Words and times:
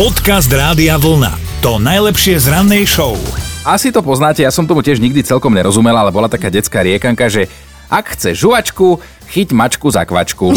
Podcast 0.00 0.48
Rádia 0.48 0.96
Vlna. 0.96 1.60
To 1.60 1.76
najlepšie 1.76 2.40
z 2.40 2.48
rannej 2.48 2.88
show. 2.88 3.20
Asi 3.68 3.92
to 3.92 4.00
poznáte, 4.00 4.40
ja 4.40 4.48
som 4.48 4.64
tomu 4.64 4.80
tiež 4.80 4.96
nikdy 4.96 5.20
celkom 5.20 5.52
nerozumel, 5.52 5.92
ale 5.92 6.08
bola 6.08 6.24
taká 6.24 6.48
detská 6.48 6.80
riekanka, 6.80 7.28
že 7.28 7.52
ak 7.92 8.16
chce 8.16 8.32
žuvačku, 8.32 8.96
chyť 9.28 9.52
mačku 9.52 9.92
za 9.92 10.08
kvačku. 10.08 10.56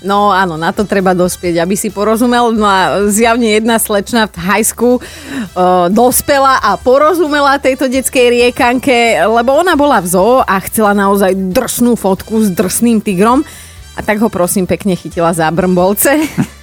No 0.00 0.32
áno, 0.32 0.56
na 0.56 0.72
to 0.72 0.88
treba 0.88 1.12
dospieť, 1.12 1.60
aby 1.60 1.76
si 1.76 1.92
porozumel. 1.92 2.56
No 2.56 2.64
a 2.64 3.04
zjavne 3.12 3.52
jedna 3.52 3.76
slečna 3.76 4.26
v 4.26 4.36
hajsku 4.40 4.96
uh, 4.96 5.86
dospela 5.92 6.56
a 6.56 6.80
porozumela 6.80 7.60
tejto 7.60 7.86
detskej 7.86 8.32
riekanke, 8.32 9.20
lebo 9.28 9.60
ona 9.60 9.76
bola 9.76 10.00
v 10.00 10.08
zoo 10.08 10.40
a 10.40 10.56
chcela 10.64 10.96
naozaj 10.96 11.36
drsnú 11.36 12.00
fotku 12.00 12.42
s 12.42 12.48
drsným 12.52 13.04
tigrom. 13.04 13.44
A 13.92 14.00
tak 14.00 14.24
ho 14.24 14.32
prosím 14.32 14.64
pekne 14.64 14.96
chytila 14.96 15.36
za 15.36 15.52
brmbolce. 15.52 16.16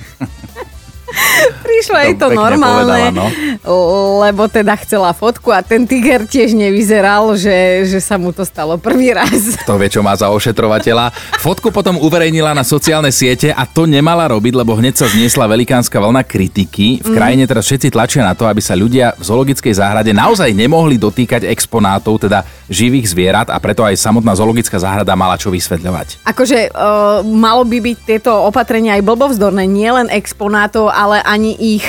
Prišlo 1.78 1.98
jej 2.02 2.18
to 2.18 2.34
normálne, 2.34 3.14
povedala, 3.14 3.30
no. 3.62 3.78
lebo 4.26 4.50
teda 4.50 4.74
chcela 4.82 5.14
fotku 5.14 5.54
a 5.54 5.62
ten 5.62 5.86
tiger 5.86 6.26
tiež 6.26 6.58
nevyzeral, 6.58 7.38
že, 7.38 7.86
že 7.86 8.02
sa 8.02 8.18
mu 8.18 8.34
to 8.34 8.42
stalo 8.42 8.82
prvý 8.82 9.14
raz. 9.14 9.54
To 9.70 9.78
vie, 9.78 9.92
čo 9.92 10.02
má 10.02 10.16
za 10.18 10.32
ošetrovateľa. 10.34 11.14
Fotku 11.44 11.70
potom 11.70 12.00
uverejnila 12.02 12.56
na 12.56 12.66
sociálne 12.66 13.14
siete 13.14 13.54
a 13.54 13.68
to 13.68 13.86
nemala 13.86 14.26
robiť, 14.32 14.58
lebo 14.58 14.74
hneď 14.74 14.96
sa 14.96 15.06
zniesla 15.12 15.46
velikánska 15.46 16.02
vlna 16.02 16.24
kritiky. 16.26 17.04
V 17.04 17.14
krajine 17.14 17.46
teraz 17.46 17.68
všetci 17.68 17.94
tlačia 17.94 18.26
na 18.26 18.34
to, 18.34 18.50
aby 18.50 18.64
sa 18.64 18.74
ľudia 18.74 19.14
v 19.20 19.24
zoologickej 19.28 19.74
záhrade 19.78 20.16
naozaj 20.16 20.50
nemohli 20.56 20.98
dotýkať 20.98 21.46
exponátov, 21.46 22.26
teda 22.26 22.48
živých 22.72 23.12
zvierat 23.12 23.52
a 23.52 23.60
preto 23.60 23.84
aj 23.84 24.00
samotná 24.00 24.34
zoologická 24.34 24.80
záhrada 24.80 25.14
mala 25.20 25.36
čo 25.36 25.52
vysvetľovať. 25.52 26.24
Akože 26.26 26.72
uh, 26.72 27.22
malo 27.28 27.68
by 27.68 27.78
byť 27.84 27.98
tieto 28.08 28.32
opatrenia 28.48 28.96
aj 28.96 29.04
blbovzdorné, 29.04 29.68
nielen 29.68 30.08
exponátov, 30.08 30.88
ale 30.88 31.20
ani 31.28 31.60
ich 31.76 31.88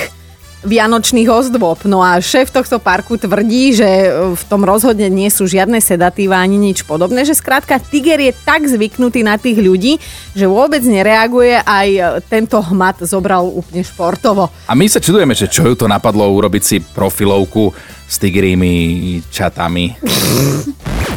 vianočných 0.66 1.30
ozdôb. 1.30 1.86
No 1.86 2.02
a 2.02 2.18
šéf 2.18 2.50
tohto 2.50 2.82
parku 2.82 3.14
tvrdí, 3.14 3.78
že 3.78 3.86
e, 3.86 4.08
v 4.34 4.42
tom 4.50 4.66
rozhodne 4.66 5.06
nie 5.06 5.30
sú 5.30 5.46
žiadne 5.46 5.78
sedatíva 5.78 6.34
ani 6.34 6.58
nič 6.58 6.82
podobné, 6.82 7.22
že 7.22 7.38
skrátka 7.38 7.78
tiger 7.78 8.18
je 8.18 8.32
tak 8.42 8.66
zvyknutý 8.66 9.22
na 9.22 9.38
tých 9.38 9.62
ľudí, 9.62 10.02
že 10.34 10.50
vôbec 10.50 10.82
nereaguje, 10.82 11.62
aj 11.62 11.88
e, 11.94 12.02
tento 12.26 12.58
hmat 12.58 13.06
zobral 13.06 13.46
úplne 13.46 13.86
športovo. 13.86 14.50
A 14.66 14.74
my 14.74 14.86
sa 14.90 14.98
čudujeme, 14.98 15.38
že 15.38 15.46
čo 15.46 15.62
ju 15.62 15.74
to 15.78 15.86
napadlo 15.86 16.26
urobiť 16.26 16.62
si 16.62 16.76
profilovku 16.82 17.70
s 18.08 18.18
tigrými 18.18 19.22
čatami. 19.30 19.94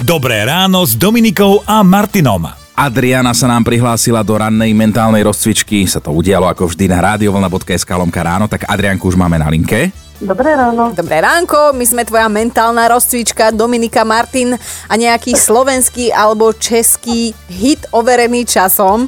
Dobré 0.06 0.46
ráno 0.46 0.86
s 0.86 0.94
Dominikou 0.94 1.66
a 1.66 1.81
Martinom. 1.81 2.61
Adriana 2.82 3.30
sa 3.38 3.46
nám 3.46 3.62
prihlásila 3.62 4.26
do 4.26 4.34
rannej 4.34 4.74
mentálnej 4.74 5.22
rozcvičky. 5.22 5.86
Sa 5.86 6.02
to 6.02 6.10
udialo 6.18 6.50
ako 6.50 6.66
vždy 6.66 6.90
na 6.90 7.14
radiovlna.sk 7.14 7.86
lomka 7.94 8.26
ráno, 8.26 8.50
tak 8.50 8.66
Adrianku 8.66 9.06
už 9.06 9.22
máme 9.22 9.38
na 9.38 9.54
linke. 9.54 9.94
Dobré 10.18 10.58
ráno. 10.58 10.90
Dobré 10.90 11.22
ránko, 11.22 11.78
my 11.78 11.86
sme 11.86 12.02
tvoja 12.09 12.26
mentálna 12.26 12.90
rozcvička 12.90 13.54
Dominika 13.54 14.02
Martin 14.02 14.58
a 14.90 14.94
nejaký 14.98 15.38
slovenský 15.38 16.09
alebo 16.09 16.58
český 16.58 17.38
hit 17.54 17.86
overený 17.94 18.50
časom. 18.50 19.06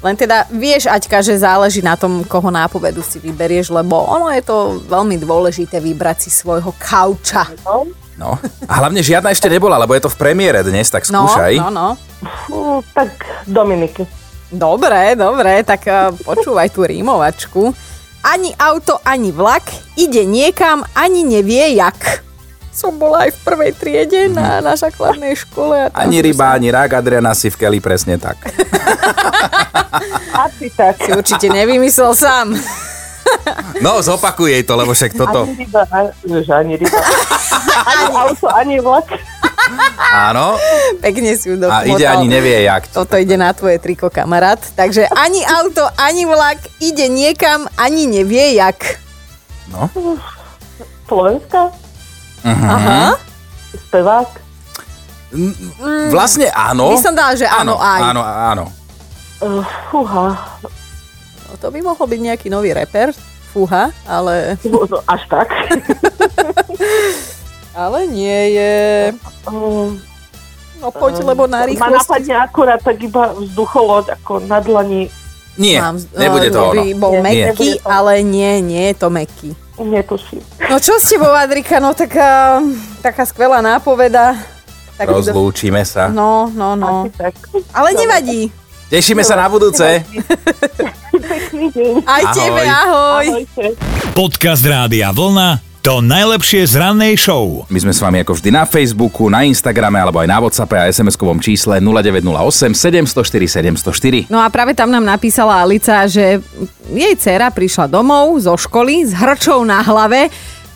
Len 0.00 0.16
teda 0.16 0.48
vieš, 0.48 0.88
Aťka, 0.88 1.20
že 1.20 1.44
záleží 1.44 1.84
na 1.84 2.00
tom, 2.00 2.24
koho 2.24 2.48
nápovedu 2.48 3.04
si 3.04 3.20
vyberieš, 3.20 3.68
lebo 3.68 4.00
ono 4.00 4.32
je 4.32 4.40
to 4.40 4.80
veľmi 4.88 5.20
dôležité 5.20 5.76
vybrať 5.76 6.24
si 6.24 6.30
svojho 6.32 6.72
kauča. 6.80 7.52
No. 8.16 8.40
A 8.64 8.72
hlavne 8.80 9.04
žiadna 9.04 9.28
ešte 9.28 9.52
nebola, 9.52 9.76
lebo 9.76 9.92
je 9.92 10.08
to 10.08 10.12
v 10.12 10.16
premiére 10.16 10.64
dnes, 10.64 10.88
tak 10.88 11.04
No, 11.12 11.28
skúšaj. 11.28 11.60
no, 11.60 11.68
no. 11.68 11.88
Tak 12.94 13.10
Dominiky. 13.46 14.04
Dobre, 14.50 15.14
dobre, 15.14 15.62
tak 15.62 15.86
eh, 15.86 16.10
počúvaj 16.26 16.74
tú 16.74 16.82
rímovačku. 16.82 17.70
Ani 18.20 18.52
auto, 18.60 19.00
ani 19.00 19.32
vlak, 19.32 19.64
ide 19.96 20.28
niekam, 20.28 20.84
ani 20.92 21.24
nevie 21.24 21.78
jak. 21.78 22.26
Som 22.70 23.00
bola 23.00 23.26
aj 23.26 23.34
v 23.34 23.40
prvej 23.46 23.72
triede 23.74 24.20
na, 24.28 24.60
na 24.60 24.76
základnej 24.76 25.34
škole. 25.34 25.88
A 25.88 26.04
Ani 26.04 26.20
som 26.20 26.26
ryba, 26.28 26.46
ani 26.52 26.68
rák, 26.68 27.00
Adriana 27.00 27.32
si 27.32 27.48
v 27.48 27.56
keli 27.56 27.78
presne 27.80 28.20
tak. 28.20 28.36
Asi 30.36 30.70
tak. 30.70 31.00
Si 31.00 31.10
určite 31.10 31.48
nevymyslel 31.48 32.12
sám. 32.14 32.54
No, 33.80 34.02
zopakuj 34.02 34.50
jej 34.52 34.62
to, 34.66 34.74
lebo 34.76 34.92
však 34.92 35.14
toto... 35.14 35.46
Ani 35.46 35.64
ryba, 35.64 35.82
ani 36.58 36.72
ryba. 36.76 37.00
Ani 37.86 38.04
auto, 38.14 38.46
ani 38.50 38.76
vlak. 38.82 39.06
Áno. 40.10 40.58
Pekne 40.98 41.38
si 41.38 41.50
ju 41.52 41.56
A 41.68 41.86
ide 41.86 42.04
ani 42.06 42.26
nevie 42.26 42.66
jak. 42.66 42.90
Toto 42.90 43.14
ide 43.14 43.38
na 43.38 43.54
tvoje 43.54 43.78
triko, 43.78 44.10
kamarát. 44.10 44.58
Takže 44.74 45.06
ani 45.06 45.44
auto, 45.46 45.86
ani 45.98 46.26
vlak 46.26 46.58
ide 46.82 47.06
niekam, 47.06 47.68
ani 47.78 48.10
nevie 48.10 48.58
jak. 48.58 48.98
No. 49.70 49.86
Slovenská? 51.06 51.70
Aha. 52.44 53.14
Spevák? 53.88 54.30
Vlastne 56.10 56.50
áno. 56.50 56.90
By 56.90 56.98
som 56.98 57.14
dala, 57.14 57.38
že 57.38 57.46
áno, 57.46 57.78
aj. 57.78 58.00
Áno, 58.02 58.22
áno. 58.26 58.64
Uh, 59.40 59.62
fúha. 59.88 60.34
No, 61.46 61.50
to 61.56 61.70
by 61.70 61.80
mohol 61.80 62.06
byť 62.06 62.20
nejaký 62.20 62.48
nový 62.50 62.74
reper. 62.74 63.14
Fúha, 63.50 63.90
ale, 64.06 64.54
Až 65.10 65.22
tak. 65.26 65.50
ale 67.72 68.06
nie 68.06 68.40
je. 68.52 68.74
No 70.80 70.88
poď, 70.88 71.20
lebo 71.22 71.44
na 71.44 71.60
ma 71.60 71.68
rýchlosť. 71.68 71.92
napadne 71.92 72.34
akurát 72.40 72.80
tak 72.80 72.96
iba 72.98 73.36
vzducholoď 73.36 74.16
ako 74.16 74.40
na 74.48 74.58
dlani. 74.58 75.12
Nie, 75.60 75.76
Mám- 75.76 76.00
nebude 76.16 76.48
to 76.48 76.56
no, 76.56 76.70
ono. 76.72 76.82
Bol 76.96 77.12
Nie, 77.20 77.52
meký, 77.52 77.76
to. 77.76 77.84
ale 77.84 78.24
nie, 78.24 78.64
nie 78.64 78.84
je 78.88 78.96
to 78.96 79.08
meký. 79.12 79.52
Netuším. 79.76 80.40
No 80.68 80.80
čo 80.80 80.96
s 80.96 81.08
tebou, 81.08 81.28
Adrika? 81.32 81.80
No 81.80 81.92
taká, 81.92 82.60
taká 83.00 83.24
skvelá 83.28 83.60
nápoveda. 83.60 84.36
Tak 84.96 85.08
Rozlúčime 85.08 85.84
sa. 85.84 86.08
No, 86.08 86.48
no, 86.52 86.76
no. 86.76 87.08
Ale 87.72 87.88
nevadí. 87.92 88.48
Tešíme 88.88 89.20
sa 89.20 89.36
na 89.36 89.48
budúce. 89.48 89.84
Pekný 91.12 91.72
deň. 91.72 91.92
Aj 92.04 92.22
Ahoj. 92.24 92.36
tebe, 92.36 92.62
ahoj. 92.64 93.26
Ahojte. 93.40 93.64
Podcast 94.12 94.64
Rádia 94.64 95.12
Vlna. 95.12 95.69
To 95.80 96.04
najlepšie 96.04 96.68
z 96.68 96.76
rannej 96.76 97.16
show. 97.16 97.64
My 97.72 97.80
sme 97.80 97.96
s 97.96 98.04
vami 98.04 98.20
ako 98.20 98.36
vždy 98.36 98.52
na 98.52 98.68
Facebooku, 98.68 99.32
na 99.32 99.48
Instagrame 99.48 99.96
alebo 99.96 100.20
aj 100.20 100.28
na 100.28 100.36
Whatsappe 100.36 100.76
a 100.76 100.92
SMS-kovom 100.92 101.40
čísle 101.40 101.80
0908 101.80 102.76
704 102.76 103.80
704. 103.80 104.28
No 104.28 104.44
a 104.44 104.52
práve 104.52 104.76
tam 104.76 104.92
nám 104.92 105.08
napísala 105.08 105.64
Alica, 105.64 106.04
že 106.04 106.44
jej 106.92 107.14
dcera 107.16 107.48
prišla 107.48 107.88
domov 107.88 108.28
zo 108.44 108.60
školy 108.60 109.08
s 109.08 109.16
hrčou 109.16 109.64
na 109.64 109.80
hlave, 109.80 110.28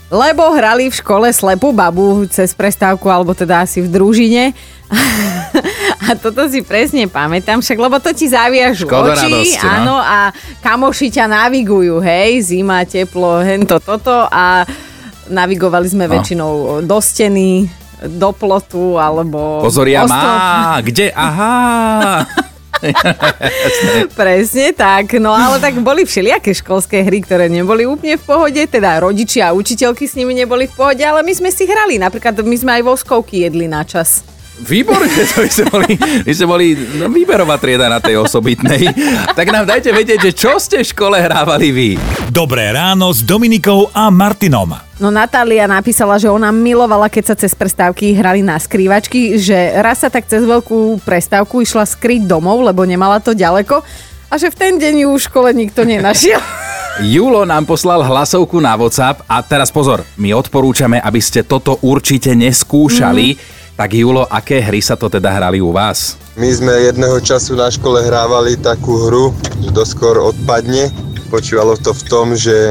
lebo 0.08 0.48
hrali 0.56 0.88
v 0.88 0.96
škole 0.96 1.28
slepú 1.36 1.76
babu 1.76 2.24
cez 2.32 2.56
prestávku, 2.56 3.04
alebo 3.12 3.36
teda 3.36 3.60
asi 3.60 3.84
v 3.84 3.92
družine. 3.92 4.56
A 6.08 6.16
toto 6.16 6.48
si 6.48 6.64
presne 6.64 7.12
pamätám, 7.12 7.60
však 7.60 7.76
lebo 7.76 8.00
to 8.00 8.12
ti 8.16 8.28
zaviažu 8.28 8.88
Škoda 8.88 9.16
oči, 9.16 9.28
radosti, 9.28 9.64
no. 9.64 9.68
áno, 9.68 9.96
a 9.96 10.32
kamoši 10.60 11.08
ťa 11.08 11.24
navigujú, 11.24 11.96
hej, 12.04 12.44
zima, 12.44 12.84
teplo, 12.84 13.40
hento, 13.40 13.80
toto 13.80 14.28
a 14.28 14.68
navigovali 15.26 15.86
sme 15.86 16.04
No. 16.04 16.12
väčšinou 16.12 16.52
do 16.82 16.98
steny, 16.98 17.68
do 18.04 18.30
plotu, 18.30 18.96
alebo... 18.96 19.64
Pozor, 19.64 19.88
ja 19.88 20.04
má, 20.04 20.76
kde? 20.80 21.08
Aha. 21.10 22.24
Presne 24.12 24.76
tak, 24.76 25.16
no 25.16 25.32
ale 25.32 25.56
tak 25.56 25.80
boli 25.80 26.04
všelijaké 26.04 26.52
školské 26.52 27.00
hry, 27.00 27.24
ktoré 27.24 27.48
neboli 27.48 27.88
úplne 27.88 28.20
v 28.20 28.24
pohode, 28.24 28.60
teda 28.60 29.00
rodičia 29.00 29.48
a 29.48 29.56
učiteľky 29.56 30.04
s 30.04 30.14
nimi 30.14 30.36
neboli 30.36 30.68
v 30.68 30.74
pohode, 30.74 31.00
ale 31.00 31.24
my 31.24 31.32
sme 31.32 31.48
si 31.48 31.64
hrali, 31.64 31.96
napríklad 31.96 32.36
my 32.36 32.56
sme 32.56 32.70
aj 32.74 32.82
voskovky 32.84 33.40
jedli 33.42 33.64
na 33.64 33.82
čas. 33.82 34.20
Výborne, 34.54 35.10
to 35.10 35.42
by 35.42 35.50
sme 35.50 35.66
boli, 35.66 35.90
my 35.98 36.30
sme 36.30 36.46
boli 36.46 36.66
no, 36.94 37.10
výberová 37.10 37.58
trieda 37.58 37.90
na 37.90 37.98
tej 37.98 38.22
osobitnej. 38.22 38.86
Tak 39.34 39.50
nám 39.50 39.66
dajte 39.66 39.90
vedieť, 39.90 40.30
že 40.30 40.32
čo 40.32 40.62
ste 40.62 40.86
v 40.86 40.90
škole 40.94 41.18
hrávali 41.18 41.74
vy. 41.74 41.90
Dobré 42.30 42.70
ráno 42.70 43.10
s 43.10 43.26
Dominikou 43.26 43.90
a 43.90 44.14
Martinom. 44.14 44.78
No 45.02 45.10
Natália 45.10 45.66
napísala, 45.66 46.22
že 46.22 46.30
ona 46.30 46.54
milovala, 46.54 47.10
keď 47.10 47.34
sa 47.34 47.36
cez 47.36 47.50
prestávky 47.50 48.14
hrali 48.14 48.46
na 48.46 48.54
skrývačky, 48.54 49.42
že 49.42 49.74
raz 49.82 50.06
sa 50.06 50.08
tak 50.08 50.30
cez 50.30 50.46
veľkú 50.46 51.02
prestávku 51.02 51.58
išla 51.58 51.82
skryť 51.82 52.22
domov, 52.22 52.62
lebo 52.62 52.86
nemala 52.86 53.18
to 53.18 53.34
ďaleko 53.34 53.82
a 54.30 54.34
že 54.38 54.54
v 54.54 54.58
ten 54.58 54.74
deň 54.78 54.94
ju 55.02 55.10
v 55.18 55.24
škole 55.26 55.50
nikto 55.50 55.82
nenašiel. 55.82 56.38
Julo 57.02 57.42
nám 57.42 57.66
poslal 57.66 58.06
hlasovku 58.06 58.62
na 58.62 58.78
WhatsApp 58.78 59.26
a 59.26 59.42
teraz 59.42 59.74
pozor, 59.74 60.06
my 60.14 60.30
odporúčame, 60.30 61.02
aby 61.02 61.18
ste 61.18 61.42
toto 61.42 61.82
určite 61.82 62.38
neskúšali. 62.38 63.34
Tak 63.74 63.90
Julo, 63.90 64.22
aké 64.30 64.62
hry 64.62 64.78
sa 64.78 64.94
to 64.94 65.10
teda 65.10 65.34
hrali 65.34 65.58
u 65.58 65.74
vás? 65.74 66.14
My 66.38 66.46
sme 66.46 66.70
jedného 66.70 67.18
času 67.18 67.58
na 67.58 67.66
škole 67.66 68.06
hrávali 68.06 68.54
takú 68.54 69.10
hru, 69.10 69.34
že 69.58 69.74
doskôr 69.74 70.14
odpadne. 70.14 70.94
Počúvalo 71.26 71.74
to 71.82 71.90
v 71.90 72.02
tom, 72.06 72.38
že 72.38 72.70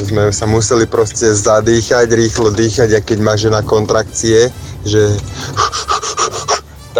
sme 0.00 0.32
sa 0.32 0.48
museli 0.48 0.88
proste 0.88 1.28
zadýchať, 1.28 2.08
rýchlo 2.16 2.56
dýchať 2.56 2.88
a 2.96 3.04
keď 3.04 3.18
má 3.20 3.36
žena 3.36 3.60
kontrakcie, 3.60 4.48
že 4.88 5.12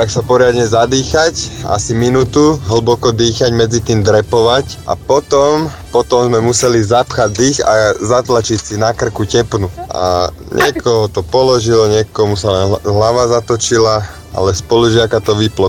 tak 0.01 0.09
sa 0.09 0.25
poriadne 0.25 0.65
zadýchať, 0.65 1.61
asi 1.69 1.93
minútu, 1.93 2.57
hlboko 2.73 3.13
dýchať, 3.13 3.53
medzi 3.53 3.85
tým 3.85 4.01
drepovať 4.01 4.89
a 4.89 4.97
potom, 4.97 5.69
potom 5.93 6.25
sme 6.25 6.41
museli 6.41 6.81
zapchať 6.81 7.29
dých 7.37 7.61
a 7.61 7.93
zatlačiť 8.01 8.57
si 8.57 8.75
na 8.81 8.97
krku 8.97 9.29
tepnu. 9.29 9.69
A 9.93 10.33
niekoho 10.57 11.05
to 11.13 11.21
položilo, 11.21 11.93
niekomu 11.93 12.33
sa 12.33 12.81
hlava 12.81 13.29
zatočila, 13.29 14.01
ale 14.33 14.57
spolužiaka 14.57 15.21
to 15.21 15.37
vyplo. 15.37 15.69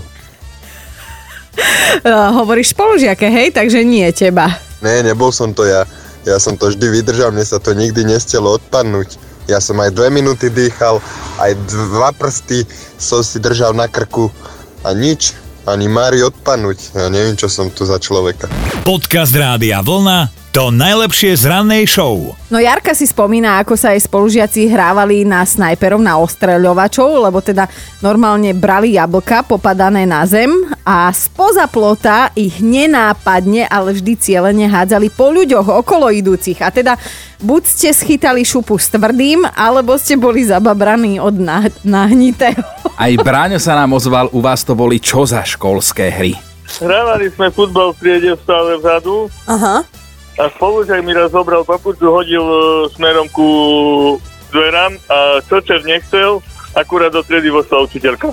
Uh, 1.99 2.31
hovoríš 2.39 2.71
spolužiake, 2.71 3.27
hej, 3.27 3.51
takže 3.51 3.83
nie 3.83 4.07
teba. 4.15 4.47
Ne, 4.79 5.03
nebol 5.03 5.35
som 5.35 5.51
to 5.51 5.67
ja. 5.67 5.83
Ja 6.23 6.39
som 6.39 6.55
to 6.55 6.71
vždy 6.71 6.87
vydržal, 6.87 7.35
mne 7.35 7.43
sa 7.43 7.59
to 7.59 7.75
nikdy 7.75 8.07
nestelo 8.07 8.55
odpadnúť. 8.55 9.30
Ja 9.49 9.63
som 9.63 9.77
aj 9.81 9.93
dve 9.93 10.13
minúty 10.13 10.49
dýchal, 10.49 11.01
aj 11.41 11.51
dva 11.69 12.13
prsty 12.13 12.65
som 12.97 13.25
si 13.25 13.41
držal 13.41 13.73
na 13.73 13.89
krku 13.89 14.29
a 14.85 14.93
nič, 14.93 15.33
ani 15.69 15.85
Mári 15.85 16.25
odpadnúť. 16.25 16.97
Ja 16.97 17.07
neviem, 17.09 17.37
čo 17.37 17.45
som 17.49 17.69
tu 17.69 17.85
za 17.85 18.01
človeka. 18.01 18.49
Podcast 18.81 19.33
Rádia 19.33 19.81
Vlna 19.85 20.40
to 20.51 20.67
najlepšie 20.67 21.31
z 21.39 21.47
rannej 21.47 21.87
show. 21.87 22.35
No 22.51 22.59
Jarka 22.59 22.91
si 22.91 23.07
spomína, 23.07 23.63
ako 23.63 23.79
sa 23.79 23.95
aj 23.95 24.03
spolužiaci 24.03 24.67
hrávali 24.67 25.23
na 25.23 25.47
snajperov, 25.47 26.03
na 26.03 26.19
ostreľovačov, 26.19 27.07
lebo 27.23 27.39
teda 27.39 27.71
normálne 28.03 28.51
brali 28.51 28.99
jablka 28.99 29.47
popadané 29.47 30.03
na 30.03 30.27
zem 30.27 30.51
a 30.83 31.07
spoza 31.15 31.71
plota 31.71 32.35
ich 32.35 32.59
nenápadne, 32.59 33.63
ale 33.71 33.95
vždy 33.95 34.19
cieľene 34.19 34.67
hádzali 34.67 35.07
po 35.15 35.31
ľuďoch 35.31 35.87
okolo 35.87 36.11
idúcich. 36.11 36.59
A 36.59 36.67
teda 36.67 36.99
buď 37.39 37.61
ste 37.63 37.89
schytali 37.95 38.43
šupu 38.43 38.75
s 38.75 38.91
tvrdým, 38.91 39.47
alebo 39.55 39.95
ste 39.95 40.19
boli 40.19 40.43
zababraní 40.43 41.23
od 41.23 41.39
nah- 41.39 41.71
nahnitého. 41.87 42.59
Aj 42.99 43.13
Bráňo 43.15 43.55
sa 43.55 43.79
nám 43.79 43.95
ozval, 43.95 44.27
u 44.35 44.43
vás 44.43 44.67
to 44.67 44.75
boli 44.75 44.99
čo 44.99 45.23
za 45.23 45.47
školské 45.47 46.11
hry? 46.11 46.35
Hrávali 46.83 47.31
sme 47.31 47.47
futbal 47.51 47.95
v 47.95 47.99
triede 47.99 48.31
stále 48.43 48.79
vzadu 48.79 49.27
Aha. 49.47 49.83
A 50.39 50.47
spolužiak 50.51 51.03
mi 51.03 51.11
raz 51.11 51.31
zobral 51.31 51.67
papuču, 51.67 52.07
hodil 52.07 52.43
e, 52.43 52.59
smerom 52.95 53.27
ku 53.31 53.49
dverám 54.51 54.95
a 55.07 55.39
čočer 55.47 55.83
nechcel, 55.83 56.39
akurát 56.75 57.11
do 57.11 57.23
triedy 57.23 57.51
vošla 57.51 57.87
učiteľka. 57.87 58.31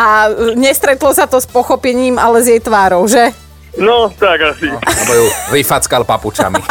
A 0.00 0.32
nestretlo 0.56 1.12
sa 1.12 1.28
to 1.28 1.36
s 1.38 1.46
pochopením, 1.46 2.16
ale 2.16 2.40
s 2.40 2.48
jej 2.48 2.62
tvárou, 2.62 3.04
že? 3.04 3.30
No, 3.78 4.10
tak 4.16 4.42
asi. 4.56 4.66
Lebo 4.72 5.12
ju 5.14 5.26
vyfackal 5.54 6.02
papučami. 6.02 6.58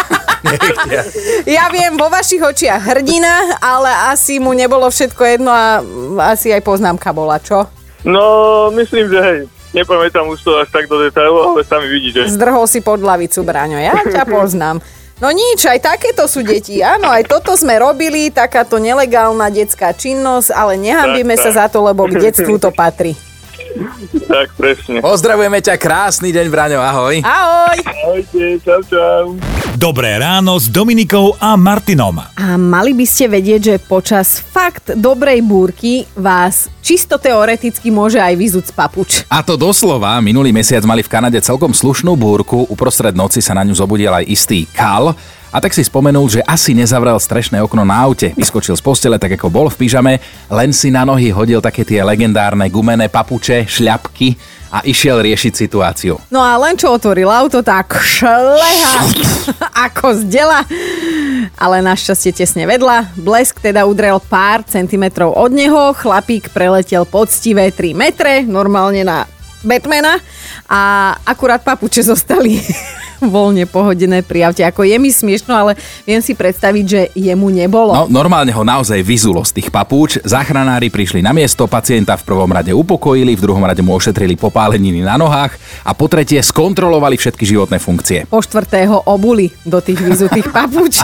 Ja 1.43 1.67
viem, 1.67 1.99
vo 1.99 2.07
vašich 2.07 2.39
očiach 2.39 2.79
hrdina, 2.79 3.59
ale 3.59 3.91
asi 4.07 4.39
mu 4.39 4.55
nebolo 4.55 4.87
všetko 4.87 5.23
jedno 5.35 5.51
a 5.51 5.83
asi 6.31 6.55
aj 6.55 6.63
poznámka 6.63 7.11
bola, 7.11 7.43
čo? 7.43 7.67
No, 8.07 8.71
myslím, 8.71 9.11
že 9.11 9.19
hej, 9.19 9.39
nepamätám 9.73 10.25
už 10.27 10.39
to 10.41 10.57
až 10.57 10.69
tak 10.71 10.89
do 10.89 10.97
detailu, 10.99 11.53
ale 11.53 11.63
sami 11.65 11.87
vidíte. 11.87 12.25
Zdrhol 12.29 12.65
si 12.65 12.81
pod 12.81 13.01
lavicu, 13.01 13.43
Braňo, 13.45 13.77
ja 13.77 13.93
ťa 14.05 14.25
poznám. 14.35 14.81
No 15.19 15.27
nič, 15.35 15.67
aj 15.67 15.83
takéto 15.83 16.31
sú 16.31 16.47
deti. 16.47 16.79
Áno, 16.79 17.11
aj 17.11 17.27
toto 17.27 17.51
sme 17.59 17.75
robili, 17.75 18.31
takáto 18.31 18.79
nelegálna 18.79 19.51
detská 19.51 19.91
činnosť, 19.91 20.55
ale 20.55 20.79
nehambíme 20.79 21.35
Tak, 21.35 21.43
sa 21.43 21.51
za 21.51 21.65
to, 21.67 21.83
lebo 21.83 22.07
k 22.07 22.31
detstvu 22.31 22.55
to 22.55 22.71
patrí. 22.71 23.19
Tak, 24.29 24.53
presne. 24.57 25.01
Pozdravujeme 25.01 25.61
ťa, 25.61 25.77
krásny 25.77 26.33
deň, 26.33 26.45
Braňo, 26.49 26.79
ahoj. 26.81 27.15
Ahoj! 27.21 27.77
Ahojte, 27.85 28.61
čau, 28.65 28.81
čau. 28.85 29.25
Dobré 29.79 30.19
ráno 30.19 30.59
s 30.59 30.67
Dominikou 30.67 31.39
a 31.39 31.55
Martinom. 31.55 32.19
A 32.19 32.59
mali 32.59 32.91
by 32.91 33.05
ste 33.07 33.31
vedieť, 33.31 33.61
že 33.63 33.75
počas 33.79 34.41
fakt 34.41 34.91
dobrej 34.91 35.39
búrky 35.39 36.03
vás 36.19 36.67
čisto 36.83 37.15
teoreticky 37.15 37.87
môže 37.87 38.19
aj 38.19 38.35
vyzúť 38.35 38.65
z 38.67 38.73
papuč. 38.75 39.09
A 39.31 39.39
to 39.39 39.55
doslova, 39.55 40.19
minulý 40.19 40.51
mesiac 40.51 40.83
mali 40.83 40.99
v 40.99 41.11
Kanade 41.13 41.39
celkom 41.39 41.71
slušnú 41.71 42.17
búrku, 42.19 42.67
uprostred 42.67 43.15
noci 43.15 43.39
sa 43.39 43.55
na 43.55 43.63
ňu 43.63 43.77
zobudil 43.77 44.11
aj 44.11 44.27
istý 44.27 44.67
Kal, 44.67 45.15
a 45.49 45.57
tak 45.57 45.73
si 45.73 45.81
spomenul, 45.81 46.29
že 46.29 46.45
asi 46.45 46.77
nezavrel 46.77 47.17
strešné 47.17 47.57
okno 47.65 47.81
na 47.81 47.97
aute. 48.05 48.37
Vyskočil 48.37 48.77
z 48.77 48.83
postele 48.85 49.17
tak 49.17 49.33
ako 49.33 49.49
bol 49.49 49.67
v 49.69 49.81
pyžame, 49.81 50.13
len 50.49 50.69
si 50.69 50.93
na 50.93 51.01
nohy 51.01 51.33
hodil 51.33 51.57
také 51.57 51.81
tie 51.81 52.05
legendárne 52.05 52.69
gumené 52.69 53.09
papuče, 53.09 53.65
šľapky 53.65 54.37
a 54.69 54.85
išiel 54.85 55.25
riešiť 55.25 55.53
situáciu. 55.57 56.21
No 56.29 56.45
a 56.45 56.53
len 56.61 56.77
čo 56.77 56.93
otvoril 56.93 57.25
auto, 57.25 57.65
tak 57.65 57.97
šleha 57.97 59.09
ako 59.89 60.21
z 60.21 60.21
dela. 60.29 60.61
Ale 61.57 61.81
našťastie 61.81 62.31
tesne 62.31 62.69
vedľa. 62.69 63.17
Blesk 63.17 63.57
teda 63.57 63.89
udrel 63.89 64.21
pár 64.21 64.61
centimetrov 64.69 65.33
od 65.33 65.49
neho. 65.49 65.97
Chlapík 65.97 66.53
preletel 66.53 67.03
poctivé 67.09 67.73
3 67.73 67.97
metre, 67.97 68.33
normálne 68.45 69.01
na 69.01 69.25
Batmana. 69.65 70.21
A 70.69 71.11
akurát 71.25 71.65
papuče 71.65 72.05
zostali 72.05 72.61
voľne 73.21 73.67
pohodené 73.67 74.23
pri 74.23 74.47
aute. 74.47 74.63
Ako 74.63 74.87
je 74.87 74.95
mi 74.95 75.11
smiešno, 75.11 75.51
ale 75.51 75.71
viem 76.07 76.23
si 76.23 76.33
predstaviť, 76.33 76.85
že 76.87 77.01
jemu 77.15 77.47
nebolo. 77.51 77.91
No, 77.91 78.05
normálne 78.07 78.51
ho 78.55 78.63
naozaj 78.63 79.03
vyzulo 79.03 79.43
z 79.43 79.59
tých 79.59 79.69
papúč. 79.69 80.23
Záchranári 80.23 80.87
prišli 80.87 81.19
na 81.19 81.35
miesto, 81.35 81.67
pacienta 81.67 82.15
v 82.15 82.23
prvom 82.23 82.49
rade 82.49 82.71
upokojili, 82.71 83.35
v 83.35 83.43
druhom 83.43 83.63
rade 83.63 83.83
mu 83.83 83.95
ošetrili 83.95 84.39
popáleniny 84.39 85.03
na 85.03 85.19
nohách 85.19 85.55
a 85.83 85.91
po 85.91 86.07
tretie 86.07 86.39
skontrolovali 86.39 87.19
všetky 87.19 87.43
životné 87.43 87.77
funkcie. 87.79 88.25
po 88.29 88.39
štvrtého 88.39 89.07
obuli 89.07 89.51
do 89.67 89.83
tých 89.83 89.99
vyzutých 89.99 90.47
papuč. 90.55 91.03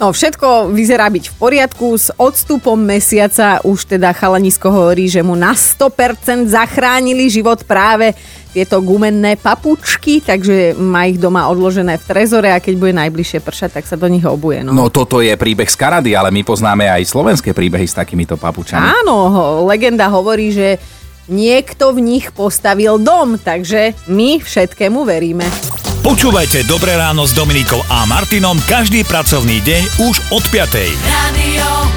No 0.00 0.08
všetko 0.08 0.72
vyzerá 0.72 1.12
byť 1.12 1.24
v 1.28 1.34
poriadku. 1.36 1.92
S 1.98 2.08
odstupom 2.16 2.80
mesiaca 2.80 3.60
už 3.60 3.92
teda 3.92 4.16
chalanisko 4.16 4.72
hovorí, 4.72 5.04
že 5.10 5.20
mu 5.20 5.36
na 5.36 5.52
100% 5.52 6.48
zachránili 6.48 7.28
život 7.28 7.60
práve 7.68 8.16
tieto 8.50 8.82
gumenné 8.82 9.38
papučky, 9.38 10.18
takže 10.20 10.74
má 10.74 11.06
ich 11.06 11.16
doma 11.16 11.46
odložené 11.46 11.96
v 11.96 12.04
trezore 12.04 12.50
a 12.50 12.58
keď 12.58 12.74
bude 12.76 12.94
najbližšie 12.98 13.40
pršať, 13.40 13.70
tak 13.80 13.84
sa 13.86 13.94
do 13.94 14.10
nich 14.10 14.26
obuje. 14.26 14.66
No. 14.66 14.74
No 14.74 14.90
toto 14.90 15.22
je 15.22 15.32
príbeh 15.38 15.70
z 15.70 15.76
Kanady, 15.78 16.18
ale 16.18 16.34
my 16.34 16.42
poznáme 16.42 16.90
aj 16.90 17.06
slovenské 17.06 17.54
príbehy 17.54 17.86
s 17.86 17.94
takýmito 17.94 18.34
papučami. 18.34 18.82
Áno, 18.82 19.30
legenda 19.64 20.10
hovorí, 20.10 20.50
že 20.50 20.82
niekto 21.30 21.94
v 21.94 22.02
nich 22.02 22.34
postavil 22.34 22.98
dom, 22.98 23.38
takže 23.38 23.94
my 24.10 24.42
všetkému 24.42 25.06
veríme. 25.06 25.46
Počúvajte 26.00 26.64
Dobré 26.64 26.96
ráno 26.96 27.28
s 27.28 27.36
Dominikou 27.36 27.78
a 27.92 28.08
Martinom 28.08 28.56
každý 28.64 29.04
pracovný 29.04 29.60
deň 29.60 29.82
už 30.10 30.16
od 30.32 30.44
5. 30.48 30.96
Radio 31.06 31.89